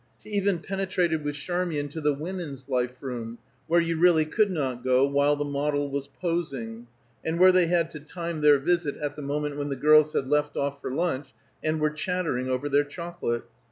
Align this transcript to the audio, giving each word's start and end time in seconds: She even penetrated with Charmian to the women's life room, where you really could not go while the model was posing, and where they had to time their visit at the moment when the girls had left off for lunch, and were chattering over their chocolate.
She 0.23 0.29
even 0.31 0.57
penetrated 0.57 1.23
with 1.23 1.35
Charmian 1.35 1.87
to 1.89 2.01
the 2.01 2.11
women's 2.15 2.67
life 2.67 2.95
room, 3.01 3.37
where 3.67 3.79
you 3.79 3.97
really 3.99 4.25
could 4.25 4.49
not 4.49 4.83
go 4.83 5.05
while 5.05 5.35
the 5.35 5.45
model 5.45 5.91
was 5.91 6.07
posing, 6.07 6.87
and 7.23 7.37
where 7.39 7.51
they 7.51 7.67
had 7.67 7.91
to 7.91 7.99
time 7.99 8.41
their 8.41 8.57
visit 8.57 8.97
at 8.97 9.15
the 9.15 9.21
moment 9.21 9.57
when 9.57 9.69
the 9.69 9.75
girls 9.75 10.13
had 10.13 10.27
left 10.27 10.57
off 10.57 10.81
for 10.81 10.89
lunch, 10.89 11.35
and 11.63 11.79
were 11.79 11.91
chattering 11.91 12.49
over 12.49 12.67
their 12.67 12.83
chocolate. 12.83 13.43